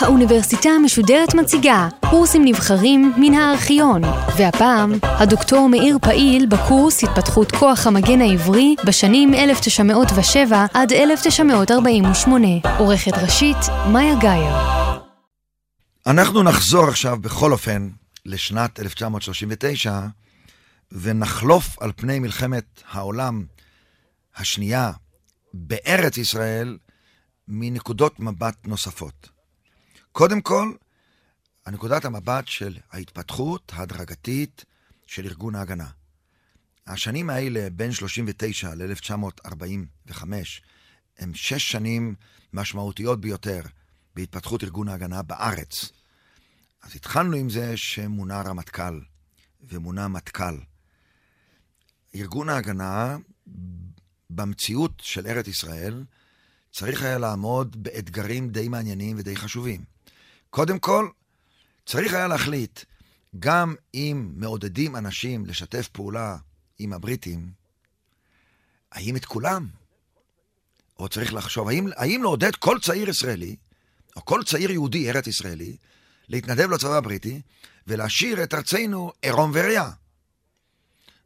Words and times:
האוניברסיטה 0.00 0.68
המשודרת 0.70 1.34
מציגה 1.34 1.88
קורסים 2.10 2.44
נבחרים 2.44 3.12
מן 3.16 3.34
הארכיון, 3.34 4.02
והפעם 4.38 4.92
הדוקטור 5.02 5.68
מאיר 5.68 5.98
פעיל 6.02 6.46
בקורס 6.46 7.04
התפתחות 7.04 7.52
כוח 7.52 7.86
המגן 7.86 8.20
העברי 8.20 8.74
בשנים 8.86 9.34
1907 9.34 10.66
עד 10.74 10.92
1948. 10.92 12.48
עורכת 12.78 13.12
ראשית, 13.22 13.56
מאיה 13.92 14.14
גאייר. 14.20 14.54
אנחנו 16.06 16.42
נחזור 16.42 16.88
עכשיו 16.88 17.16
בכל 17.20 17.52
אופן 17.52 17.88
לשנת 18.26 18.80
1939 18.80 19.92
ונחלוף 21.00 21.78
על 21.82 21.92
פני 21.96 22.18
מלחמת 22.18 22.82
העולם 22.88 23.46
השנייה 24.36 24.92
בארץ 25.54 26.16
ישראל 26.16 26.78
מנקודות 27.48 28.20
מבט 28.20 28.66
נוספות. 28.66 29.28
קודם 30.12 30.40
כל, 30.40 30.72
הנקודת 31.66 32.04
המבט 32.04 32.48
של 32.48 32.78
ההתפתחות 32.90 33.72
ההדרגתית 33.74 34.64
של 35.06 35.26
ארגון 35.26 35.54
ההגנה. 35.54 35.88
השנים 36.86 37.30
האלה, 37.30 37.70
בין 37.70 37.92
39 37.92 38.74
ל-1945, 38.74 40.24
הם 41.18 41.34
שש 41.34 41.72
שנים 41.72 42.14
משמעותיות 42.52 43.20
ביותר 43.20 43.60
בהתפתחות 44.14 44.64
ארגון 44.64 44.88
ההגנה 44.88 45.22
בארץ. 45.22 45.92
אז 46.82 46.96
התחלנו 46.96 47.36
עם 47.36 47.50
זה 47.50 47.76
שמונה 47.76 48.42
רמטכ"ל 48.42 49.00
ומונה 49.60 50.08
מטכ"ל. 50.08 50.71
ארגון 52.14 52.48
ההגנה, 52.48 53.16
במציאות 54.30 54.92
של 55.00 55.26
ארץ 55.26 55.48
ישראל, 55.48 56.04
צריך 56.72 57.02
היה 57.02 57.18
לעמוד 57.18 57.82
באתגרים 57.82 58.48
די 58.48 58.68
מעניינים 58.68 59.16
ודי 59.18 59.36
חשובים. 59.36 59.84
קודם 60.50 60.78
כל, 60.78 61.08
צריך 61.86 62.14
היה 62.14 62.28
להחליט, 62.28 62.80
גם 63.38 63.74
אם 63.94 64.32
מעודדים 64.36 64.96
אנשים 64.96 65.46
לשתף 65.46 65.88
פעולה 65.88 66.36
עם 66.78 66.92
הבריטים, 66.92 67.52
האם 68.92 69.16
את 69.16 69.24
כולם? 69.24 69.68
או 70.98 71.08
צריך 71.08 71.34
לחשוב, 71.34 71.68
האם, 71.68 71.88
האם 71.96 72.22
לעודד 72.22 72.56
כל 72.56 72.78
צעיר 72.82 73.08
ישראלי, 73.08 73.56
או 74.16 74.24
כל 74.24 74.42
צעיר 74.46 74.70
יהודי 74.70 75.10
ארץ 75.10 75.26
ישראלי, 75.26 75.76
להתנדב 76.28 76.70
לצבא 76.70 76.96
הבריטי 76.96 77.40
ולהשאיר 77.86 78.42
את 78.42 78.54
ארצנו 78.54 79.12
עירום 79.22 79.50
וריאה? 79.54 79.90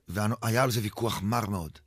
והיה 0.09 0.63
על 0.63 0.71
זה 0.71 0.81
ויכוח 0.83 1.23
מר 1.23 1.47
מאוד. 1.47 1.79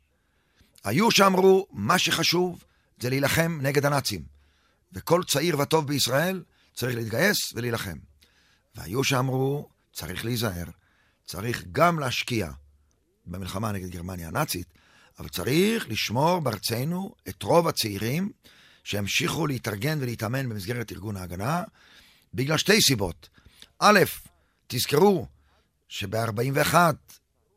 היו 0.84 1.12
שאמרו, 1.12 1.68
מה 1.72 2.00
שחשוב 2.00 2.64
זה 3.00 3.10
להילחם 3.10 3.60
נגד 3.62 3.86
הנאצים. 3.86 4.24
וכל 4.94 5.24
צעיר 5.24 5.60
וטוב 5.60 5.88
בישראל 5.88 6.44
צריך 6.74 6.96
להתגייס 6.96 7.54
ולהילחם. 7.54 7.98
והיו 8.76 9.04
שאמרו, 9.04 9.70
צריך 9.94 10.26
להיזהר, 10.26 10.66
צריך 11.26 11.64
גם 11.72 12.00
להשקיע 12.00 12.52
במלחמה 13.26 13.72
נגד 13.72 13.90
גרמניה 13.90 14.28
הנאצית, 14.28 14.68
אבל 15.20 15.30
צריך 15.30 15.90
לשמור 15.90 16.40
בארצנו 16.40 17.16
את 17.30 17.44
רוב 17.44 17.68
הצעירים 17.68 18.32
שימשיכו 18.84 19.48
להתארגן 19.48 19.98
ולהתאמן 20.02 20.50
במסגרת 20.50 20.92
ארגון 20.92 21.18
ההגנה, 21.18 21.64
בגלל 22.34 22.58
שתי 22.58 22.82
סיבות. 22.82 23.30
א', 23.80 24.00
תזכרו 24.68 25.28
שב-41 25.88 26.76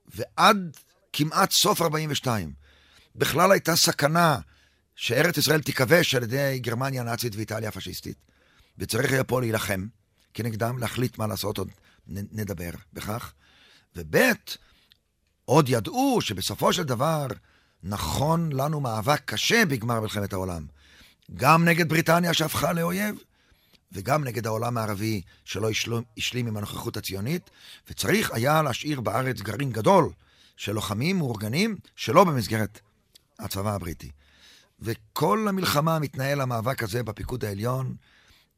ועד 0.07 0.77
כמעט 1.13 1.51
סוף 1.53 1.83
42, 1.83 2.53
בכלל 3.17 3.53
הייתה 3.53 3.77
סכנה 3.77 4.39
שארץ 4.97 5.39
ישראל 5.39 5.63
תיכבש 5.63 6.15
על 6.15 6.23
ידי 6.23 6.59
גרמניה 6.63 7.03
הנאצית 7.03 7.37
ואיטליה 7.37 7.69
הפשיסטית. 7.69 8.17
וצריך 8.79 9.13
היה 9.13 9.25
פה 9.25 9.41
להילחם 9.41 9.87
כנגדם, 10.35 10.79
להחליט 10.79 11.19
מה 11.19 11.27
לעשות, 11.27 11.59
עוד 11.59 11.69
נדבר 12.07 12.71
בכך. 12.93 13.33
וב', 13.97 14.17
עוד 15.45 15.69
ידעו 15.69 16.21
שבסופו 16.21 16.73
של 16.73 16.83
דבר 16.83 17.27
נכון 17.83 18.53
לנו 18.53 18.81
מאבק 18.81 19.21
קשה 19.25 19.65
בגמר 19.65 20.01
מלחמת 20.01 20.33
העולם. 20.33 20.67
גם 21.35 21.65
נגד 21.69 21.89
בריטניה 21.89 22.35
שהפכה 22.35 22.73
לאויב, 22.73 23.17
וגם 23.93 24.25
נגד 24.25 24.47
העולם 24.47 24.79
הערבי 24.79 25.23
שלא 25.45 25.69
השלים 26.19 26.47
עם 26.47 26.57
הנוכחות 26.57 26.97
הציונית, 26.97 27.51
וצריך 27.91 28.31
היה 28.31 28.63
להשאיר 28.63 29.01
בארץ 29.01 29.41
גרעין 29.41 29.73
גדול 29.73 30.11
של 30.57 30.73
לוחמים 30.73 31.19
מאורגנים 31.19 31.77
שלא 31.97 32.25
במסגרת 32.25 32.81
הצבא 33.39 33.75
הבריטי. 33.75 34.11
וכל 34.81 35.47
המלחמה 35.49 35.99
מתנהל 35.99 36.41
המאבק 36.41 36.83
הזה 36.83 37.03
בפיקוד 37.03 37.45
העליון, 37.45 37.95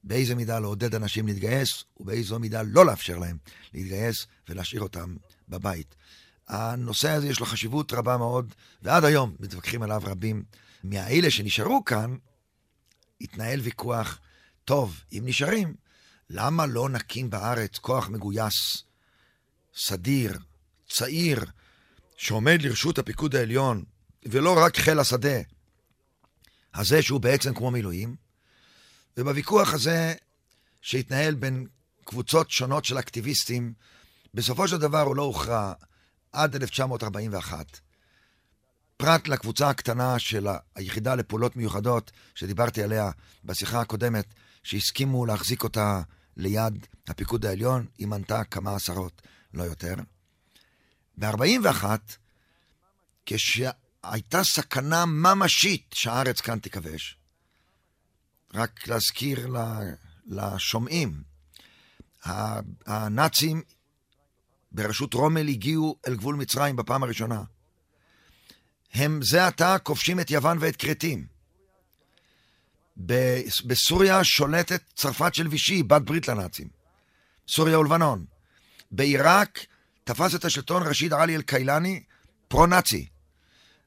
באיזה 0.05 0.35
מידה 0.35 0.59
לעודד 0.59 0.95
אנשים 0.95 1.27
להתגייס, 1.27 1.85
ובאיזו 2.01 2.39
מידה 2.39 2.63
לא 2.63 2.87
לאפשר 2.87 3.19
להם 3.19 3.37
להתגייס 3.75 4.27
ולהשאיר 4.49 4.83
אותם 4.83 5.17
בבית. 5.49 5.95
הנושא 6.49 7.11
הזה 7.11 7.29
יש 7.29 7.41
לו 7.41 7.47
חשיבות 7.47 7.93
רבה 7.93 8.17
מאוד, 8.17 8.55
ועד 8.83 9.05
היום 9.05 9.35
מתווכחים 9.41 9.83
עליו 9.83 10.03
רבים. 10.05 10.43
מהאלה 10.85 11.31
שנשארו 11.31 11.85
כאן, 11.85 12.17
התנהל 13.21 13.61
ויכוח, 13.61 14.19
טוב, 14.65 15.01
אם 15.13 15.23
נשארים, 15.25 15.75
למה 16.31 16.67
לא 16.67 16.89
נקים 16.89 17.31
בארץ 17.31 17.79
כוח 17.79 18.09
מגויס, 18.09 18.83
סדיר, 19.77 20.39
צעיר, 20.89 21.45
שעומד 22.17 22.63
לרשות 22.63 22.99
הפיקוד 22.99 23.37
העליון, 23.37 23.85
ולא 24.27 24.65
רק 24.65 24.77
חיל 24.77 24.99
השדה, 24.99 25.39
הזה 26.75 27.03
שהוא 27.03 27.21
בעצם 27.21 27.55
כמו 27.55 27.71
מילואים, 27.71 28.17
ובוויכוח 29.17 29.75
הזה 29.75 30.15
שהתנהל 30.81 31.35
בין 31.35 31.67
קבוצות 32.05 32.51
שונות 32.51 32.85
של 32.85 32.99
אקטיביסטים, 32.99 33.73
בסופו 34.35 34.69
של 34.69 34.77
דבר 34.79 35.01
הוא 35.01 35.17
לא 35.17 35.23
הוכרע 35.23 35.73
עד 36.33 36.55
1941. 36.55 37.81
פרט 38.97 39.29
לקבוצה 39.29 39.71
הקטנה 39.71 40.19
של 40.19 40.47
היחידה 40.75 41.15
לפעולות 41.15 41.57
מיוחדות, 41.57 42.11
שדיברתי 42.35 42.83
עליה 42.83 43.11
בשיחה 43.45 43.81
הקודמת, 43.81 44.35
שהסכימו 44.65 45.27
להחזיק 45.27 45.63
אותה 45.63 46.03
ליד 46.37 46.87
הפיקוד 47.09 47.47
העליון, 47.47 47.87
היא 47.99 48.07
מנתה 48.07 48.45
כמה 48.45 48.75
עשרות, 48.75 49.23
לא 49.55 49.63
יותר. 49.63 49.95
ב-41, 51.19 51.85
כשהייתה 53.27 54.45
סכנה 54.45 55.07
ממשית 55.07 55.95
שהארץ 55.95 56.41
כאן 56.41 56.59
תיכבש, 56.59 57.19
רק 58.55 58.89
להזכיר 58.89 59.47
לשומעים, 60.27 61.23
הנאצים 62.87 63.63
בראשות 64.73 65.15
רומל 65.15 65.49
הגיעו 65.49 65.99
אל 66.07 66.17
גבול 66.17 66.35
מצרים 66.35 66.77
בפעם 66.77 67.03
הראשונה. 67.03 67.43
הם 68.95 69.21
זה 69.23 69.47
עתה 69.47 69.77
כובשים 69.83 70.21
את 70.21 70.31
יוון 70.31 70.59
ואת 70.61 70.77
כרתים. 70.77 71.34
בסוריה 73.65 74.25
שולטת 74.25 74.83
צרפת 74.95 75.35
של 75.35 75.49
וישי, 75.49 75.83
בת 75.83 76.03
ברית 76.03 76.29
לנאצים. 76.29 76.69
סוריה 77.49 77.79
ולבנון. 77.79 78.25
בעיראק 78.91 79.67
תפס 80.05 80.35
את 80.35 80.45
השלטון 80.45 80.83
רשיד 80.83 81.13
עלי 81.13 81.37
אל-קיילני, 81.37 82.03
פרו-נאצי. 82.49 83.07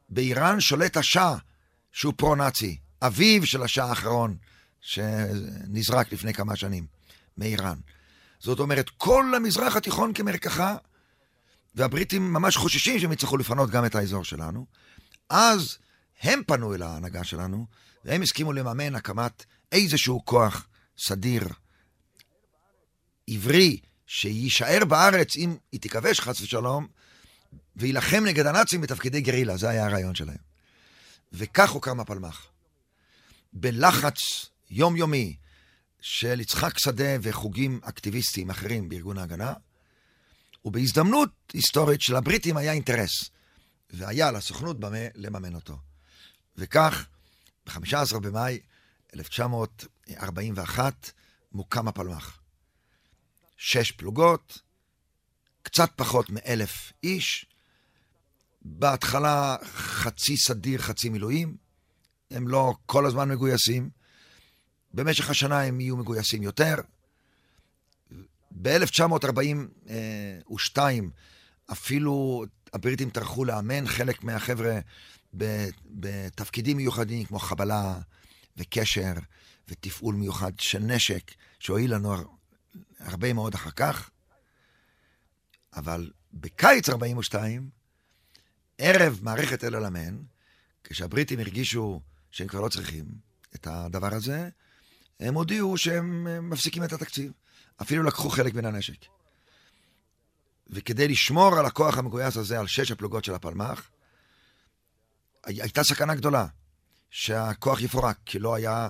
באיראן 0.09 0.59
שולט 0.59 0.97
השאה, 0.97 1.35
שהוא 1.91 2.13
פרו-נאצי, 2.17 2.77
אביו 3.01 3.45
של 3.45 3.63
השאה 3.63 3.85
האחרון, 3.85 4.37
שנזרק 4.81 6.13
לפני 6.13 6.33
כמה 6.33 6.55
שנים 6.55 6.85
מאיראן. 7.37 7.77
זאת 8.39 8.59
אומרת, 8.59 8.89
כל 8.89 9.33
המזרח 9.35 9.75
התיכון 9.75 10.13
כמרקחה, 10.13 10.75
והבריטים 11.75 12.33
ממש 12.33 12.57
חוששים 12.57 12.99
שהם 12.99 13.11
יצטרכו 13.11 13.37
לפנות 13.37 13.69
גם 13.69 13.85
את 13.85 13.95
האזור 13.95 14.23
שלנו. 14.23 14.65
אז 15.29 15.77
הם 16.21 16.41
פנו 16.47 16.75
אל 16.75 16.81
ההנהגה 16.81 17.23
שלנו, 17.23 17.65
והם 18.07 18.21
הסכימו 18.21 18.53
לממן 18.53 18.95
הקמת 18.95 19.45
איזשהו 19.71 20.25
כוח 20.25 20.67
סדיר, 20.97 21.47
עברי, 23.27 23.79
שיישאר 24.07 24.85
בארץ 24.85 25.35
אם 25.35 25.57
היא 25.71 25.79
תיכבש 25.79 26.19
חס 26.19 26.41
ושלום, 26.41 26.87
ויילחם 27.75 28.23
נגד 28.25 28.45
הנאצים 28.45 28.81
בתפקידי 28.81 29.21
גרילה, 29.21 29.57
זה 29.57 29.69
היה 29.69 29.85
הרעיון 29.85 30.15
שלהם. 30.15 30.37
וכך 31.33 31.69
הוקם 31.69 31.99
הפלמ"ח. 31.99 32.47
בלחץ 33.53 34.15
יומיומי 34.69 35.35
של 36.01 36.39
יצחק 36.39 36.77
שדה 36.77 37.15
וחוגים 37.21 37.79
אקטיביסטיים 37.83 38.49
אחרים 38.49 38.89
בארגון 38.89 39.17
ההגנה, 39.17 39.53
ובהזדמנות 40.65 41.29
היסטורית 41.53 42.01
של 42.01 42.15
הבריטים 42.15 42.57
היה 42.57 42.71
אינטרס, 42.71 43.29
והיה 43.89 44.31
לסוכנות 44.31 44.79
במה 44.79 45.07
לממן 45.15 45.55
אותו. 45.55 45.77
וכך, 46.57 47.07
ב-15 47.67 48.19
במאי 48.19 48.59
1941 49.15 51.11
מוקם 51.51 51.87
הפלמ"ח. 51.87 52.39
שש 53.57 53.91
פלוגות, 53.91 54.61
קצת 55.61 55.89
פחות 55.95 56.29
מאלף 56.29 56.93
איש, 57.03 57.45
בהתחלה 58.61 59.55
חצי 59.73 60.37
סדיר, 60.37 60.81
חצי 60.81 61.09
מילואים. 61.09 61.57
הם 62.31 62.47
לא 62.47 62.73
כל 62.85 63.05
הזמן 63.05 63.29
מגויסים. 63.29 63.89
במשך 64.93 65.29
השנה 65.29 65.61
הם 65.61 65.79
יהיו 65.79 65.97
מגויסים 65.97 66.43
יותר. 66.43 66.75
ב-1942 68.51 70.77
אפילו 71.71 72.45
הבריטים 72.73 73.09
טרחו 73.09 73.45
לאמן 73.45 73.87
חלק 73.87 74.23
מהחבר'ה 74.23 74.79
בתפקידים 75.85 76.77
מיוחדים 76.77 77.25
כמו 77.25 77.39
חבלה 77.39 77.99
וקשר 78.57 79.13
ותפעול 79.67 80.15
מיוחד 80.15 80.59
של 80.59 80.79
נשק, 80.79 81.31
שהועיל 81.59 81.93
לנו 81.93 82.37
הרבה 82.99 83.33
מאוד 83.33 83.53
אחר 83.53 83.71
כך. 83.71 84.09
אבל 85.75 86.11
בקיץ 86.33 86.89
42, 86.89 87.69
ערב 88.77 89.19
מערכת 89.21 89.63
אל 89.63 89.75
אלמן, 89.75 90.17
כשהבריטים 90.83 91.39
הרגישו 91.39 92.01
שהם 92.31 92.47
כבר 92.47 92.61
לא 92.61 92.69
צריכים 92.69 93.05
את 93.55 93.67
הדבר 93.67 94.13
הזה, 94.13 94.49
הם 95.19 95.33
הודיעו 95.33 95.77
שהם 95.77 96.27
מפסיקים 96.49 96.83
את 96.83 96.93
התקציב. 96.93 97.31
אפילו 97.81 98.03
לקחו 98.03 98.29
חלק 98.29 98.53
מן 98.53 98.65
הנשק. 98.65 99.05
וכדי 100.69 101.07
לשמור 101.07 101.59
על 101.59 101.65
הכוח 101.65 101.97
המגויס 101.97 102.37
הזה, 102.37 102.59
על 102.59 102.67
שש 102.67 102.91
הפלוגות 102.91 103.25
של 103.25 103.33
הפלמ"ח, 103.33 103.89
הייתה 105.47 105.83
סכנה 105.83 106.15
גדולה 106.15 106.45
שהכוח 107.09 107.81
יפורק, 107.81 108.17
כי 108.25 108.39
לא 108.39 108.55
היה, 108.55 108.89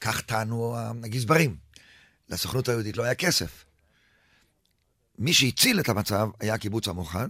כך 0.00 0.20
טענו 0.20 0.76
הגזברים. 1.04 1.56
לסוכנות 2.28 2.68
היהודית 2.68 2.96
לא 2.96 3.02
היה 3.02 3.14
כסף. 3.14 3.64
מי 5.18 5.34
שהציל 5.34 5.80
את 5.80 5.88
המצב 5.88 6.28
היה 6.40 6.54
הקיבוץ 6.54 6.88
המאוחד, 6.88 7.28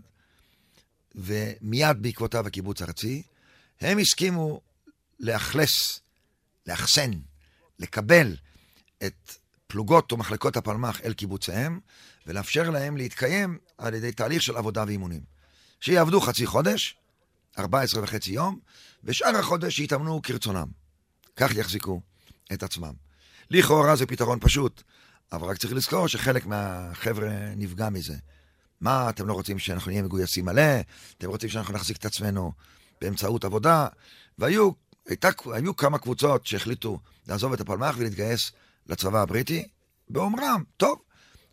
ומיד 1.15 2.03
בעקבותיו 2.03 2.47
הקיבוץ 2.47 2.83
הארצי, 2.83 3.23
הם 3.81 3.99
הסכימו 3.99 4.61
לאכלס, 5.21 6.01
לאחסן, 6.67 7.11
לקבל 7.79 8.37
את 9.05 9.33
פלוגות 9.67 10.13
או 10.13 10.17
מחלקות 10.17 10.57
הפלמ"ח 10.57 11.01
אל 11.01 11.13
קיבוציהם, 11.13 11.81
ולאפשר 12.27 12.71
להם 12.71 12.97
להתקיים 12.97 13.59
על 13.79 13.95
ידי 13.95 14.13
תהליך 14.13 14.43
של 14.43 14.57
עבודה 14.57 14.85
ואימונים. 14.87 15.21
שיעבדו 15.81 16.21
חצי 16.21 16.47
חודש, 16.47 16.97
14 17.59 18.03
וחצי 18.03 18.33
יום, 18.33 18.59
ושאר 19.05 19.37
החודש 19.37 19.77
שיתאמנו 19.77 20.23
כרצונם. 20.23 20.67
כך 21.37 21.55
יחזיקו 21.55 22.01
את 22.53 22.63
עצמם. 22.63 22.93
לכאורה 23.51 23.97
זה 23.97 24.07
פתרון 24.07 24.39
פשוט, 24.41 24.83
אבל 25.33 25.49
רק 25.49 25.57
צריך 25.57 25.73
לזכור 25.73 26.09
שחלק 26.09 26.47
מהחבר'ה 26.47 27.31
נפגע 27.57 27.89
מזה. 27.89 28.17
מה, 28.81 29.11
אתם 29.11 29.27
לא 29.27 29.33
רוצים 29.33 29.59
שאנחנו 29.59 29.91
נהיה 29.91 30.03
מגויסים 30.03 30.45
מלא? 30.45 30.81
אתם 31.19 31.29
רוצים 31.29 31.49
שאנחנו 31.49 31.75
נחזיק 31.75 31.97
את 31.97 32.05
עצמנו 32.05 32.53
באמצעות 33.01 33.45
עבודה? 33.45 33.87
והיו 34.39 34.71
הייתה, 35.09 35.29
היו 35.53 35.77
כמה 35.77 35.99
קבוצות 35.99 36.47
שהחליטו 36.47 36.99
לעזוב 37.29 37.53
את 37.53 37.61
הפלמ"ח 37.61 37.95
ולהתגייס 37.99 38.53
לצבא 38.87 39.23
הבריטי, 39.23 39.69
באומרם, 40.11 40.63
טוב, 40.77 41.03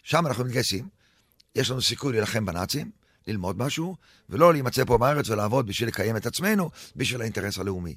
שם 0.04 0.28
אנחנו 0.28 0.46
מתגייסים, 0.46 0.88
יש 1.56 1.72
לנו 1.72 1.82
סיכוי 1.82 2.12
להילחם 2.12 2.46
בנאצים, 2.46 2.92
ללמוד 3.28 3.58
משהו, 3.58 3.96
ולא 4.30 4.54
להימצא 4.54 4.86
פה 4.86 4.98
בארץ 4.98 5.30
ולעבוד 5.30 5.68
בשביל 5.68 5.90
לקיים 5.90 6.18
את 6.18 6.26
עצמנו, 6.26 6.70
בשביל 6.96 7.22
האינטרס 7.22 7.58
הלאומי. 7.58 7.96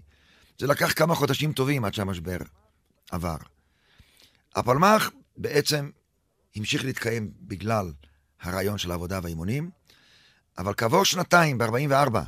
זה 0.58 0.66
לקח 0.66 0.92
כמה 0.92 1.14
חודשים 1.14 1.52
טובים 1.52 1.84
עד 1.84 1.94
שהמשבר 1.94 2.38
עבר. 3.10 3.36
הפלמ"ח 4.54 5.10
בעצם 5.36 5.90
המשיך 6.56 6.84
להתקיים 6.84 7.30
בגלל 7.40 7.92
הרעיון 8.40 8.78
של 8.78 8.90
העבודה 8.90 9.20
והאימונים, 9.22 9.70
אבל 10.58 10.74
כעבור 10.76 11.04
שנתיים, 11.04 11.58
ב-44, 11.58 12.18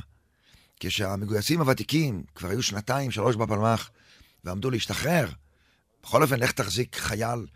כשהמגויסים 0.79 1.59
הוותיקים 1.59 2.23
כבר 2.35 2.49
היו 2.49 2.63
שנתיים, 2.63 3.11
שלוש 3.11 3.35
בפלמ"ח, 3.35 3.89
ועמדו 4.43 4.69
להשתחרר, 4.69 5.29
בכל 6.03 6.23
אופן, 6.23 6.39
לך 6.39 6.51
תחזיק 6.51 6.95
חייל 6.95 7.47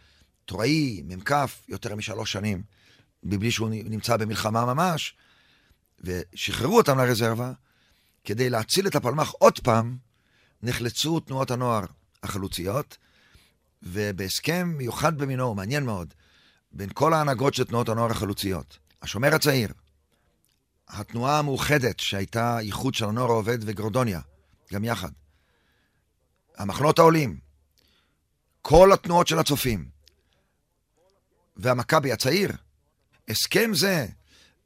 טוראי, 0.45 1.01
מ"כ, 1.05 1.31
יותר 1.67 1.95
משלוש 1.95 2.31
שנים, 2.31 2.63
מבלי 3.23 3.51
שהוא 3.51 3.69
נמצא 3.69 4.17
במלחמה 4.17 4.65
ממש, 4.65 5.15
ושחררו 6.01 6.77
אותם 6.77 6.97
לרזרבה, 6.97 7.51
כדי 8.23 8.49
להציל 8.49 8.87
את 8.87 8.95
הפלמ"ח 8.95 9.31
עוד 9.31 9.59
פעם, 9.59 9.97
נחלצו 10.63 11.19
תנועות 11.19 11.51
הנוער 11.51 11.85
החלוציות, 12.23 12.97
ובהסכם 13.83 14.73
מיוחד 14.77 15.17
במינו, 15.17 15.55
מעניין 15.55 15.85
מאוד, 15.85 16.13
בין 16.71 16.89
כל 16.93 17.13
ההנהגות 17.13 17.53
של 17.53 17.63
תנועות 17.63 17.89
הנוער 17.89 18.11
החלוציות, 18.11 18.77
השומר 19.01 19.35
הצעיר, 19.35 19.73
התנועה 20.87 21.39
המאוחדת, 21.39 21.99
שהייתה 21.99 22.59
איחוד 22.59 22.93
של 22.93 23.05
הנוער 23.05 23.29
העובד 23.29 23.57
וגרודוניה, 23.61 24.19
גם 24.73 24.83
יחד, 24.83 25.11
המחנות 26.57 26.99
העולים, 26.99 27.39
כל 28.61 28.93
התנועות 28.93 29.27
של 29.27 29.39
הצופים, 29.39 29.89
והמכבי 31.57 32.11
הצעיר, 32.11 32.51
הסכם 33.29 33.71
זה 33.73 34.07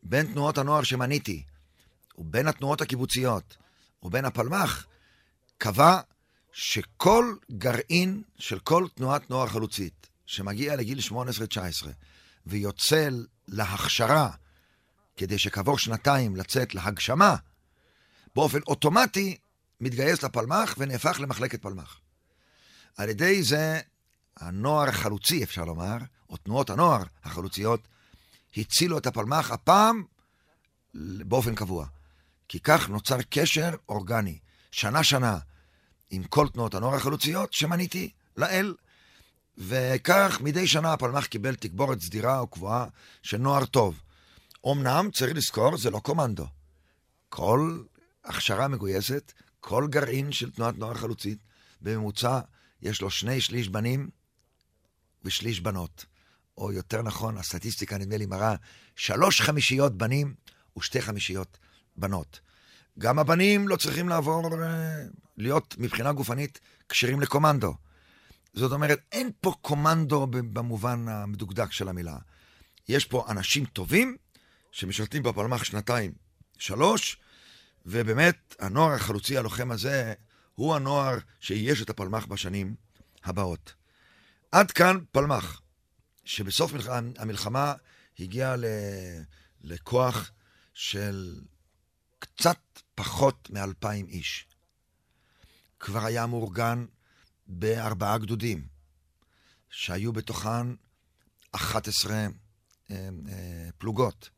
בין 0.06 0.25
תנועות 0.34 0.57
הנוער 0.57 0.84
שמניתי, 0.84 1.44
ובין 2.18 2.48
התנועות 2.48 2.81
הקיבוציות, 2.81 3.57
ובין 4.04 4.25
הפלמ"ח, 4.25 4.86
קבע 5.57 6.00
שכל 6.52 7.36
גרעין 7.52 8.24
של 8.38 8.60
כל 8.60 8.88
תנועת 8.96 9.30
נוער 9.30 9.48
חלוצית 9.48 10.07
שמגיע 10.25 10.75
לגיל 10.75 11.00
18-19 11.12 11.13
ויוצא 12.46 13.10
להכשרה 13.48 14.30
כדי 15.18 15.40
שכעבור 15.40 15.78
שנתיים 15.78 16.36
לצאת 16.36 16.75
להגשמה, 16.75 17.36
באופן 18.36 18.60
אוטומטי 18.68 19.38
מתגייס 19.81 20.24
לפלמ"ח 20.24 20.75
ונהפך 20.78 21.19
למחלקת 21.19 21.62
פלמ"ח. 21.62 22.00
על 22.98 23.10
ידי 23.10 23.44
זה 23.44 23.80
הנוער 24.38 24.90
החלוצי, 24.90 25.44
אפשר 25.44 25.66
לומר, 25.66 25.98
או 26.30 26.38
תנועות 26.38 26.69
הנוער 26.69 27.04
החלוציות, 27.24 27.88
הצילו 28.57 28.98
את 28.98 29.07
הפלמ"ח 29.07 29.52
הפעם 29.52 30.04
באופן 31.25 31.56
קבוע. 31.56 31.86
כי 32.48 32.60
כך 32.60 32.90
נוצר 32.90 33.22
קשר 33.30 33.69
אורגני, 33.90 34.40
שנה-שנה, 34.72 35.38
עם 36.10 36.24
כל 36.24 36.48
תנועות 36.50 36.75
הנוער 36.75 36.96
החלוציות 36.96 37.54
שמניתי 37.54 38.10
לאל. 38.38 38.75
וכך 39.57 40.42
מדי 40.42 40.68
שנה 40.68 40.94
הפלמ"ח 40.94 41.25
קיבל 41.25 41.56
תגבורת 41.56 42.02
סדירה 42.02 42.40
או 42.40 42.48
קבועה 42.48 42.86
של 43.22 43.38
נוער 43.38 43.66
טוב. 43.66 44.02
אמנם, 44.72 45.10
צריך 45.13 45.36
לזכור, 45.36 45.78
זה 45.78 45.90
לא 45.90 46.00
קומנדו. 46.00 46.48
כל 47.30 47.84
הכשרה 48.24 48.68
מגויסת, 48.68 49.34
כל 49.60 49.88
גרעין 49.89 50.32
של 50.32 50.51
תנועת 50.51 50.77
נוער 50.77 50.94
חלוצית, 50.94 51.39
בממוצע 51.82 52.39
יש 52.82 53.01
לו 53.01 53.10
שני 53.10 53.41
שליש 53.41 53.70
בנים 53.70 54.10
ושליש 55.24 55.60
בנות. 55.60 56.06
או 56.58 56.72
יותר 56.72 57.02
נכון, 57.02 57.38
הסטטיסטיקה 57.38 57.98
נדמה 57.98 58.18
לי 58.18 58.26
מראה 58.26 58.56
שלוש 58.96 59.42
חמישיות 59.42 59.98
בנים 59.98 60.36
ושתי 60.78 61.02
חמישיות 61.02 61.58
בנות. 61.98 62.40
גם 63.00 63.20
הבנים 63.20 63.68
לא 63.68 63.76
צריכים 63.76 64.10
לעבור, 64.10 64.50
להיות 65.38 65.76
מבחינה 65.78 66.14
גופנית 66.14 66.60
כשירים 66.90 67.22
לקומנדו. 67.22 67.76
זאת 68.54 68.72
אומרת, 68.72 69.00
אין 69.12 69.32
פה 69.42 69.54
קומנדו 69.62 70.28
במובן 70.30 71.08
המדוקדק 71.08 71.72
של 71.72 71.90
המילה. 71.90 72.18
יש 72.90 73.06
פה 73.06 73.26
אנשים 73.30 73.66
טובים 73.66 74.18
שמשרתים 74.72 75.24
בפלמ"ח 75.24 75.64
שנתיים, 75.64 76.12
שלוש, 76.58 77.18
ובאמת, 77.86 78.56
הנוער 78.60 78.94
החלוצי 78.94 79.38
הלוחם 79.38 79.72
הזה 79.72 80.14
הוא 80.56 80.76
הנוער 80.76 81.18
שאייש 81.40 81.82
את 81.82 81.90
הפלמ"ח 81.90 82.26
בשנים 82.26 82.76
הבאות. 83.24 83.74
עד 84.52 84.72
כאן 84.72 84.98
פלמ"ח, 85.12 85.62
שבסוף 86.25 86.72
המלחמה 87.17 87.74
הגיע 88.20 88.55
לכוח 89.62 90.32
של 90.74 91.41
קצת 92.20 92.60
פחות 92.96 93.50
מאלפיים 93.50 94.08
איש. 94.08 94.48
כבר 95.79 96.05
היה 96.05 96.25
מאורגן 96.25 96.86
בארבעה 97.48 98.17
גדודים, 98.17 98.67
שהיו 99.70 100.13
בתוכן 100.13 100.67
11 101.51 102.13
אה, 102.15 102.27
אה, 102.91 103.70
פלוגות. 103.77 104.29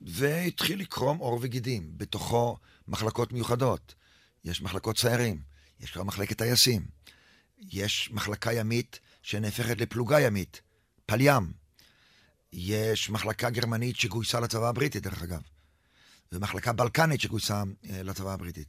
והתחיל 0.00 0.80
לקרום 0.80 1.18
עור 1.18 1.38
וגידים, 1.42 1.98
בתוכו 1.98 2.56
מחלקות 2.88 3.32
מיוחדות. 3.32 3.94
יש 4.44 4.62
מחלקות 4.62 4.96
ציירים, 4.96 5.42
יש 5.80 5.90
כבר 5.90 6.02
מחלקת 6.02 6.38
טייסים, 6.38 6.86
יש 7.58 8.10
מחלקה 8.12 8.52
ימית 8.52 9.00
שנהפכת 9.24 9.80
לפלוגה 9.80 10.20
ימית, 10.20 10.60
פליים. 11.06 11.52
יש 12.52 13.10
מחלקה 13.10 13.50
גרמנית 13.50 13.96
שגויסה 13.96 14.40
לצבא 14.40 14.68
הבריטי, 14.68 15.00
דרך 15.00 15.22
אגב, 15.22 15.40
ומחלקה 16.32 16.72
בלקנית 16.72 17.20
שגויסה 17.20 17.62
אה, 17.90 18.02
לצבא 18.02 18.32
הבריטית. 18.32 18.68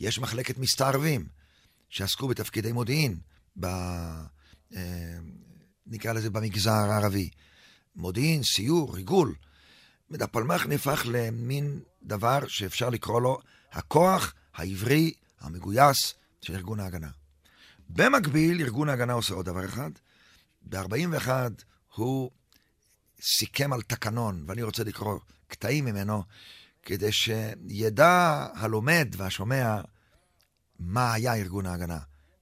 יש 0.00 0.18
מחלקת 0.18 0.58
מסתערבים 0.58 1.28
שעסקו 1.88 2.28
בתפקידי 2.28 2.72
מודיעין, 2.72 3.18
ב, 3.60 3.66
אה, 4.76 5.18
נקרא 5.86 6.12
לזה 6.12 6.30
במגזר 6.30 6.70
הערבי. 6.70 7.30
מודיעין, 7.96 8.42
סיור, 8.42 8.94
ריגול. 8.94 9.34
הפלמ"ח 10.20 10.66
נהפך 10.66 11.02
למין 11.06 11.80
דבר 12.02 12.38
שאפשר 12.48 12.90
לקרוא 12.90 13.20
לו 13.20 13.38
הכוח 13.72 14.34
העברי 14.54 15.12
המגויס 15.40 16.14
של 16.42 16.54
ארגון 16.54 16.80
ההגנה. 16.80 17.10
במקביל, 17.88 18.60
ארגון 18.60 18.88
ההגנה 18.88 19.12
עושה 19.12 19.34
עוד 19.34 19.46
דבר 19.46 19.64
אחד. 19.64 19.90
ב-41 20.62 21.28
הוא 21.94 22.30
סיכם 23.20 23.72
על 23.72 23.82
תקנון, 23.82 24.44
ואני 24.46 24.62
רוצה 24.62 24.84
לקרוא 24.84 25.18
קטעים 25.46 25.84
ממנו, 25.84 26.22
כדי 26.82 27.12
שידע 27.12 28.46
הלומד 28.54 29.08
והשומע 29.16 29.80
מה 30.78 31.12
היה 31.12 31.34
ארגון 31.34 31.66
ההגנה 31.66 31.98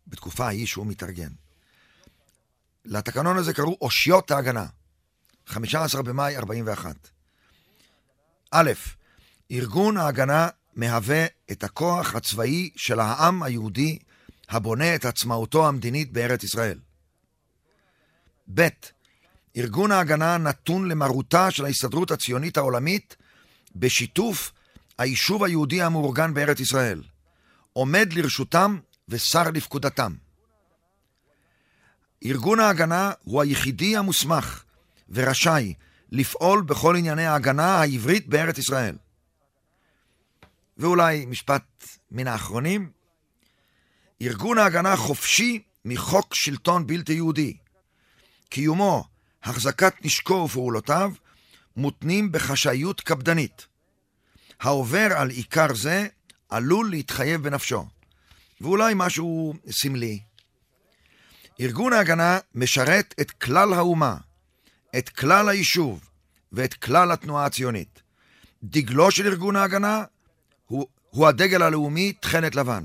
בתקופה 0.06 0.46
ההיא 0.46 0.66
שהוא 0.66 0.86
מתארגן. 0.86 1.32
לתקנון 2.84 3.36
הזה 3.36 3.54
קראו 3.54 3.78
אושיות 3.80 4.30
ההגנה, 4.30 4.66
15 5.46 6.02
במאי 6.02 6.36
41. 6.36 6.96
א', 8.50 8.72
ארגון 9.50 9.96
ההגנה 9.96 10.48
מהווה 10.74 11.26
את 11.52 11.64
הכוח 11.64 12.14
הצבאי 12.14 12.70
של 12.76 13.00
העם 13.00 13.42
היהודי 13.42 13.98
הבונה 14.48 14.94
את 14.94 15.04
עצמאותו 15.04 15.68
המדינית 15.68 16.12
בארץ 16.12 16.44
ישראל. 16.44 16.78
ב. 18.54 18.68
ארגון 19.56 19.92
ההגנה 19.92 20.38
נתון 20.38 20.88
למרותה 20.88 21.50
של 21.50 21.64
ההסתדרות 21.64 22.10
הציונית 22.10 22.56
העולמית 22.56 23.16
בשיתוף 23.76 24.52
היישוב 24.98 25.44
היהודי 25.44 25.82
המאורגן 25.82 26.34
בארץ 26.34 26.60
ישראל. 26.60 27.02
עומד 27.72 28.12
לרשותם 28.12 28.78
ושר 29.08 29.50
לפקודתם. 29.50 30.14
ארגון 32.24 32.60
ההגנה 32.60 33.12
הוא 33.24 33.42
היחידי 33.42 33.96
המוסמך 33.96 34.64
ורשאי 35.08 35.74
לפעול 36.12 36.62
בכל 36.62 36.96
ענייני 36.96 37.26
ההגנה 37.26 37.76
העברית 37.76 38.28
בארץ 38.28 38.58
ישראל. 38.58 38.96
ואולי 40.78 41.26
משפט 41.26 41.62
מן 42.10 42.26
האחרונים, 42.26 42.90
ארגון 44.24 44.58
ההגנה 44.58 44.96
חופשי 44.96 45.62
מחוק 45.84 46.34
שלטון 46.34 46.86
בלתי 46.86 47.12
יהודי. 47.12 47.56
קיומו, 48.48 49.04
החזקת 49.42 49.94
נשקו 50.02 50.34
ופעולותיו 50.34 51.12
מותנים 51.76 52.32
בחשאיות 52.32 53.00
קפדנית. 53.00 53.66
העובר 54.60 55.08
על 55.16 55.30
עיקר 55.30 55.74
זה 55.74 56.06
עלול 56.48 56.90
להתחייב 56.90 57.42
בנפשו. 57.42 57.84
ואולי 58.60 58.92
משהו 58.96 59.54
סמלי. 59.70 60.20
ארגון 61.60 61.92
ההגנה 61.92 62.38
משרת 62.54 63.14
את 63.20 63.30
כלל 63.30 63.72
האומה, 63.72 64.16
את 64.98 65.08
כלל 65.08 65.48
היישוב 65.48 66.08
ואת 66.52 66.74
כלל 66.74 67.12
התנועה 67.12 67.46
הציונית. 67.46 68.02
דגלו 68.62 69.10
של 69.10 69.26
ארגון 69.26 69.56
ההגנה 69.56 70.04
הוא, 70.66 70.86
הוא 71.10 71.28
הדגל 71.28 71.62
הלאומי 71.62 72.12
תכלת 72.12 72.54
לבן. 72.54 72.84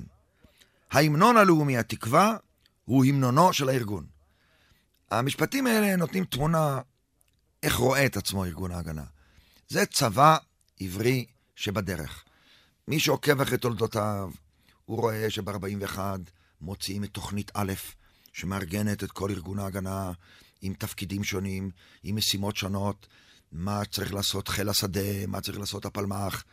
ההמנון 0.91 1.37
הלאומי, 1.37 1.77
התקווה, 1.77 2.37
הוא 2.85 3.05
המנונו 3.05 3.53
של 3.53 3.69
הארגון. 3.69 4.05
המשפטים 5.11 5.67
האלה 5.67 5.95
נותנים 5.95 6.25
תמונה 6.25 6.81
איך 7.63 7.75
רואה 7.75 8.05
את 8.05 8.17
עצמו 8.17 8.45
ארגון 8.45 8.71
ההגנה. 8.71 9.03
זה 9.67 9.85
צבא 9.85 10.37
עברי 10.79 11.25
שבדרך. 11.55 12.23
מי 12.87 12.99
שעוקב 12.99 13.41
אחרי 13.41 13.57
תולדותיו, 13.57 14.29
הוא 14.85 14.97
רואה 14.97 15.29
שב-41 15.29 15.99
מוציאים 16.61 17.03
את 17.03 17.09
תוכנית 17.09 17.51
א', 17.53 17.73
שמארגנת 18.33 19.03
את 19.03 19.11
כל 19.11 19.31
ארגון 19.31 19.59
ההגנה 19.59 20.11
עם 20.61 20.73
תפקידים 20.73 21.23
שונים, 21.23 21.71
עם 22.03 22.15
משימות 22.15 22.55
שונות, 22.55 23.07
מה 23.51 23.85
צריך 23.85 24.13
לעשות 24.13 24.47
חיל 24.47 24.69
השדה, 24.69 25.27
מה 25.27 25.41
צריך 25.41 25.59
לעשות 25.59 25.85
הפלמ"ח. 25.85 26.43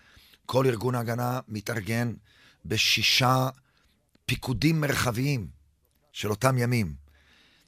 כל 0.47 0.67
ארגון 0.67 0.95
ההגנה 0.95 1.41
מתארגן 1.49 2.15
בשישה 2.65 3.49
פיקודים 4.27 4.81
מרחביים 4.81 5.49
של 6.13 6.31
אותם 6.31 6.59
ימים. 6.59 6.95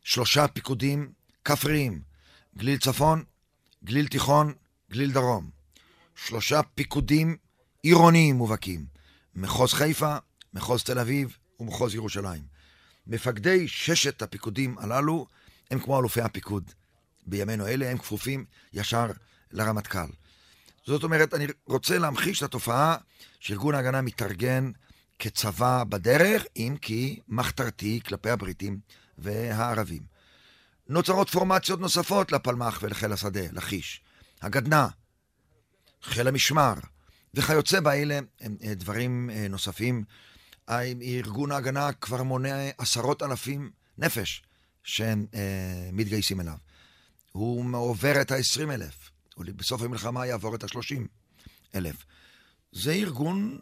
שלושה 0.03 0.49
פיקודים 0.49 1.13
כפריים, 1.45 2.03
גליל 2.57 2.79
צפון, 2.79 3.25
גליל 3.85 4.09
תיכון, 4.09 4.55
גליל 4.91 5.13
דרום. 5.13 5.51
שלושה 6.17 6.61
פיקודים 6.75 7.37
עירוניים 7.83 8.37
מובהקים, 8.37 8.87
מחוז 9.35 9.73
חיפה, 9.73 10.17
מחוז 10.55 10.83
תל 10.83 10.99
אביב 10.99 11.37
ומחוז 11.61 11.95
ירושלים. 11.95 12.43
מפקדי 13.07 13.69
ששת 13.69 14.23
הפיקודים 14.23 14.79
הללו 14.79 15.27
הם 15.71 15.81
כמו 15.81 16.01
אלופי 16.01 16.21
הפיקוד. 16.21 16.71
בימינו 17.27 17.67
אלה 17.67 17.91
הם 17.91 17.99
כפופים 17.99 18.45
ישר 18.73 19.07
לרמטכ"ל. 19.53 20.11
זאת 20.87 21.03
אומרת, 21.05 21.35
אני 21.35 21.47
רוצה 21.67 21.99
להמחיש 21.99 22.39
את 22.39 22.43
התופעה 22.43 22.97
שארגון 23.41 23.75
ההגנה 23.75 24.03
מתארגן 24.03 24.71
כצבא 25.19 25.85
בדרך, 25.85 26.45
אם 26.57 26.77
כי 26.81 27.21
מחתרתי 27.29 28.01
כלפי 28.07 28.31
הבריטים 28.31 28.79
והערבים. 29.19 30.03
נוצרות 30.89 31.31
פורמציות 31.31 31.81
נוספות 31.81 32.33
לפלמ"ח 32.33 32.79
ולחיל 32.83 33.13
השדה, 33.13 33.41
לכיש. 33.53 34.03
הגדנ"ע, 34.43 34.87
חיל 36.03 36.29
המשמר, 36.29 36.75
וכיוצא 37.35 37.81
באלה 37.81 38.19
אה, 38.43 38.75
דברים 38.75 39.31
אה, 39.31 39.47
נוספים. 39.49 40.05
ארגון 41.03 41.53
ההגנה 41.53 41.93
כבר 41.93 42.23
מונה 42.23 42.71
עשרות 42.79 43.23
אלפים 43.23 43.71
נפש 43.99 44.43
שהם 44.85 45.27
אה, 45.35 45.91
מתגייסים 45.93 46.41
אליו. 46.41 46.57
הוא 47.33 47.77
עובר 47.77 48.21
את 48.21 48.31
ה-20 48.31 48.73
אלף, 48.73 49.11
בסוף 49.39 49.83
המלחמה 49.83 50.27
יעבור 50.27 50.55
את 50.55 50.65
ה-30 50.65 51.01
אלף. 51.75 51.97
זה 52.73 52.93
ארגון 52.93 53.59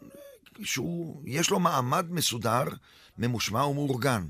שיש 0.63 1.49
לו 1.49 1.59
מעמד 1.59 2.05
מסודר, 2.11 2.63
ממושמע 3.17 3.65
ומאורגן. 3.65 4.27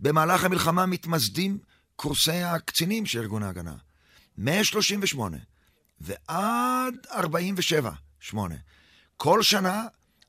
במהלך 0.00 0.44
המלחמה 0.44 0.86
מתמסדים 0.86 1.58
קורסי 1.96 2.42
הקצינים 2.42 3.06
של 3.06 3.18
ארגון 3.20 3.42
ההגנה. 3.42 3.74
מ-38 4.38 5.18
ועד 6.00 6.94
47, 7.12 7.90
8. 8.20 8.54
כל 9.16 9.42
שנה 9.42 9.86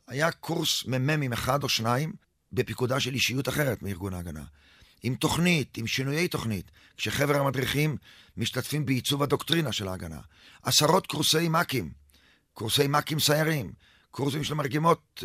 היה 0.08 0.32
קורס 0.32 0.84
מ"מים 0.86 1.34
אחד 1.34 1.64
או 1.64 1.70
שניים 1.70 2.14
בפיקודה 2.54 3.00
של 3.00 3.14
אישיות 3.14 3.50
אחרת 3.50 3.82
מארגון 3.82 4.14
ההגנה. 4.14 4.44
עם 5.04 5.16
תוכנית, 5.16 5.78
עם 5.78 5.88
שינויי 5.88 6.28
תוכנית, 6.28 6.72
כשחבר 6.98 7.40
המדריכים 7.40 7.98
משתתפים 8.38 8.86
בעיצוב 8.86 9.24
הדוקטרינה 9.24 9.72
של 9.72 9.88
ההגנה. 9.88 10.20
עשרות 10.64 11.08
קורסי 11.08 11.50
מ"כים, 11.50 11.92
קורסי 12.54 12.88
מ"כים 12.88 13.20
סיירים, 13.20 13.72
קורסים 14.18 14.44
של 14.44 14.54
מרגמות 14.54 15.24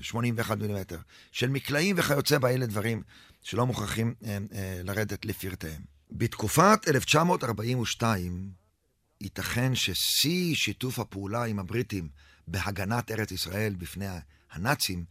81 0.00 0.50
אה, 0.50 0.56
מילימטר, 0.56 0.98
של 1.32 1.48
מקלעים 1.48 1.96
וכיוצא 1.98 2.38
באלה 2.38 2.66
דברים 2.66 3.02
שלא 3.42 3.66
מוכרחים 3.66 4.14
אה, 4.24 4.38
אה, 4.52 4.80
לרדת 4.84 5.24
לפרטיהם. 5.24 5.82
בתקופת 6.10 6.88
1942, 6.88 8.50
ייתכן 9.20 9.74
ששיא 9.74 10.54
שיתוף 10.54 10.98
הפעולה 10.98 11.44
עם 11.44 11.58
הבריטים 11.58 12.08
בהגנת 12.48 13.10
ארץ 13.10 13.32
ישראל 13.32 13.74
בפני 13.78 14.06
הנאצים, 14.52 15.04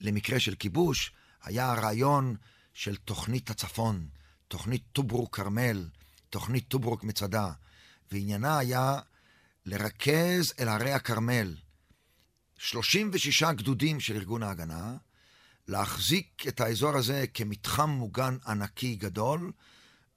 למקרה 0.00 0.40
של 0.40 0.54
כיבוש, 0.54 1.12
היה 1.44 1.72
הרעיון 1.72 2.36
של 2.72 2.96
תוכנית 2.96 3.50
הצפון, 3.50 4.06
תוכנית 4.48 4.82
טוברוק 4.92 5.36
כרמל, 5.36 5.88
תוכנית 6.30 6.68
טוברוק 6.68 7.04
מצדה, 7.04 7.50
ועניינה 8.12 8.58
היה 8.58 8.98
לרכז 9.66 10.52
אל 10.60 10.68
הרי 10.68 10.92
הכרמל 10.92 11.54
36 12.58 13.42
גדודים 13.42 14.00
של 14.00 14.16
ארגון 14.16 14.42
ההגנה, 14.42 14.96
להחזיק 15.68 16.44
את 16.48 16.60
האזור 16.60 16.96
הזה 16.96 17.24
כמתחם 17.34 17.90
מוגן 17.90 18.36
ענקי 18.46 18.96
גדול, 18.96 19.52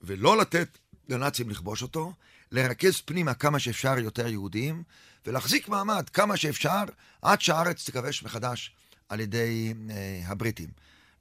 ולא 0.02 0.38
לתת 0.38 0.78
לנאצים 1.10 1.50
לכבוש 1.50 1.82
אותו, 1.82 2.14
לרכז 2.52 3.02
פנימה 3.02 3.34
כמה 3.34 3.60
שאפשר 3.60 4.00
יותר 4.00 4.28
יהודים, 4.28 4.84
ולהחזיק 5.26 5.68
מעמד 5.70 6.10
כמה 6.10 6.38
שאפשר 6.38 6.84
עד 7.22 7.42
שהארץ 7.42 7.90
תכבש 7.90 8.24
מחדש 8.24 8.76
על 9.10 9.20
ידי 9.20 9.74
אה, 9.90 10.22
הבריטים. 10.26 10.70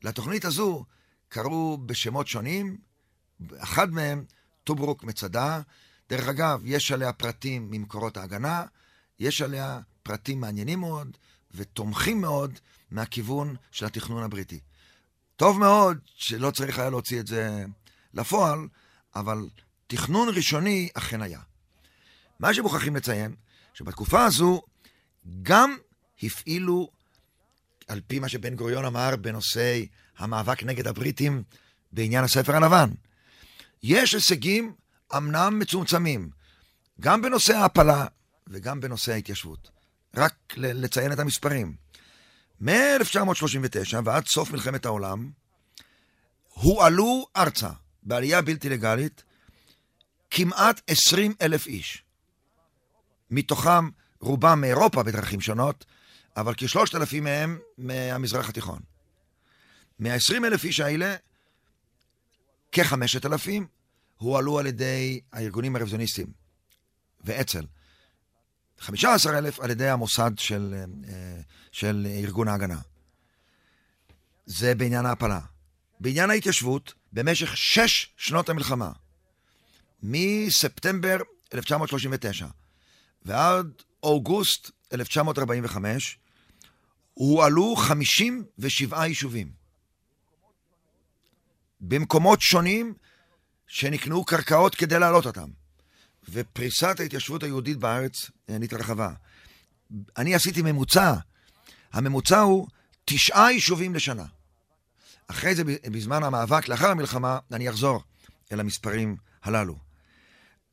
לתוכנית 0.03 0.45
הזו 0.45 0.85
קראו 1.29 1.79
בשמות 1.87 2.29
שונים, 2.29 2.79
אחד 3.59 3.93
מהם 3.93 4.25
טוברוק 4.65 5.05
מצדה. 5.05 5.61
דרך 6.11 6.29
אגב, 6.29 6.63
יש 6.65 6.93
עליה 6.93 7.13
פרטים 7.13 7.71
ממקורות 7.71 8.17
ההגנה, 8.17 8.65
יש 9.21 9.43
עליה 9.43 9.81
פרטים 10.03 10.41
מעניינים 10.41 10.81
מאוד 10.81 11.17
ותומכים 11.55 12.21
מאוד 12.21 12.59
מהכיוון 12.91 13.57
של 13.71 13.87
התכנון 13.87 14.23
הבריטי. 14.23 14.61
טוב 15.37 15.59
מאוד 15.59 15.99
שלא 16.17 16.51
צריך 16.51 16.79
היה 16.79 16.91
להוציא 16.91 17.21
את 17.21 17.27
זה 17.27 17.65
לפועל, 18.15 18.59
אבל 19.17 19.49
תכנון 19.87 20.29
ראשוני 20.29 20.89
אכן 20.95 21.23
היה. 21.23 21.41
מה 22.39 22.55
שמוכרחים 22.55 22.97
לציין, 22.97 23.35
שבתקופה 23.75 24.25
הזו 24.25 24.63
גם 25.43 25.77
הפעילו, 26.23 26.91
על 27.89 28.01
פי 28.07 28.19
מה 28.19 28.29
שבן 28.29 28.55
גוריון 28.57 28.85
אמר 28.85 29.17
בנושא 29.17 29.83
המאבק 30.19 30.63
נגד 30.63 30.87
הבריטים 30.87 31.43
בעניין 31.93 32.25
הספר 32.25 32.57
הלבן, 32.57 32.91
יש 33.83 34.15
הישגים 34.15 34.75
אמנם 35.17 35.59
מצומצמים, 35.59 36.31
גם 37.01 37.23
בנושא 37.23 37.57
ההעפלה, 37.57 38.07
וגם 38.51 38.81
בנושא 38.81 39.13
ההתיישבות. 39.13 39.71
רק 40.15 40.35
לציין 40.57 41.13
את 41.13 41.19
המספרים. 41.19 41.77
מ-1939 42.61 43.97
ועד 44.05 44.27
סוף 44.27 44.51
מלחמת 44.51 44.85
העולם, 44.85 45.31
הועלו 46.49 47.27
ארצה 47.37 47.71
בעלייה 48.03 48.43
בלתי 48.43 48.69
לגלית 48.69 49.23
כמעט 50.31 50.81
20 50.87 51.35
אלף 51.43 51.67
איש. 51.67 52.05
מתוכם 53.31 53.89
רובם 54.21 54.61
מאירופה 54.61 55.03
בדרכים 55.03 55.41
שונות, 55.41 55.85
אבל 56.37 56.55
כשלושת 56.57 56.95
אלפים 56.95 57.25
מהם 57.25 57.59
מהמזרח 57.79 58.49
התיכון. 58.49 58.81
מה-20 59.99 60.45
אלף 60.45 60.65
איש 60.65 60.81
האלה, 60.81 61.17
כחמשת 62.73 63.27
אלפים 63.27 63.67
הועלו 64.17 64.59
על 64.59 64.67
ידי 64.67 65.21
הארגונים 65.33 65.77
הרוויזיוניסטיים 65.77 66.33
ואצ"ל. 67.25 67.65
15 68.81 69.39
אלף 69.39 69.61
על 69.61 69.71
ידי 69.71 69.89
המוסד 69.89 70.31
של, 70.39 70.75
אה, 71.09 71.41
של 71.73 72.07
ארגון 72.11 72.49
ההגנה. 72.49 72.79
זה 74.47 74.75
בעניין 74.75 75.07
ההפלה. 75.07 75.41
בעניין 76.01 76.31
ההתיישבות, 76.31 76.95
במשך 77.13 77.57
שש 77.57 78.15
שנות 78.17 78.49
המלחמה, 78.49 78.93
מספטמבר 80.03 81.17
1939 81.55 82.47
ועד 83.23 83.67
אוגוסט 84.03 84.71
1945, 84.93 86.19
הועלו 87.15 87.77
57 87.77 89.07
יישובים. 89.07 89.51
במקומות 91.81 92.41
שונים 92.41 92.95
שנקנו 93.67 94.25
קרקעות 94.25 94.75
כדי 94.75 94.99
להעלות 94.99 95.27
אותם. 95.27 95.60
ופריסת 96.29 97.01
ההתיישבות 97.01 97.43
היהודית 97.43 97.77
בארץ 97.77 98.31
נתרחבה. 98.49 99.13
אני 100.17 100.35
עשיתי 100.35 100.63
ממוצע, 100.63 101.15
הממוצע 101.93 102.41
הוא 102.41 102.69
תשעה 103.05 103.53
יישובים 103.53 103.95
לשנה. 103.95 104.25
אחרי 105.27 105.55
זה, 105.55 105.63
בזמן 105.65 106.23
המאבק, 106.23 106.69
לאחר 106.69 106.91
המלחמה, 106.91 107.39
אני 107.53 107.71
אחזור 107.71 108.03
אל 108.53 108.61
המספרים 108.61 109.17
הללו. 109.43 109.77